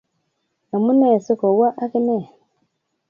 [0.75, 2.17] Amune si ko wa ak ine